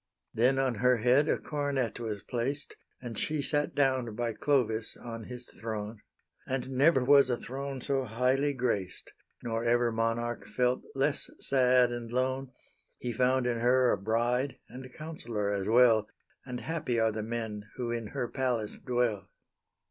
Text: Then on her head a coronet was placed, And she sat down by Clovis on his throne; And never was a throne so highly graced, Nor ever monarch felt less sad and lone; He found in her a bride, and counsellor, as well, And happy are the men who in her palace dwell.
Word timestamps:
Then 0.33 0.57
on 0.57 0.73
her 0.81 0.97
head 0.97 1.29
a 1.29 1.37
coronet 1.37 1.99
was 1.99 2.23
placed, 2.23 2.75
And 3.03 3.19
she 3.19 3.39
sat 3.39 3.75
down 3.75 4.15
by 4.15 4.33
Clovis 4.33 4.97
on 4.97 5.25
his 5.25 5.45
throne; 5.45 5.99
And 6.47 6.71
never 6.71 7.03
was 7.03 7.29
a 7.29 7.37
throne 7.37 7.81
so 7.81 8.05
highly 8.05 8.55
graced, 8.55 9.11
Nor 9.43 9.63
ever 9.63 9.91
monarch 9.91 10.47
felt 10.47 10.81
less 10.95 11.29
sad 11.37 11.91
and 11.91 12.11
lone; 12.11 12.51
He 12.97 13.13
found 13.13 13.45
in 13.45 13.59
her 13.59 13.91
a 13.91 13.97
bride, 13.99 14.57
and 14.67 14.91
counsellor, 14.91 15.53
as 15.53 15.67
well, 15.67 16.07
And 16.47 16.61
happy 16.61 16.99
are 16.99 17.11
the 17.11 17.21
men 17.21 17.69
who 17.75 17.91
in 17.91 18.07
her 18.07 18.27
palace 18.27 18.79
dwell. 18.79 19.29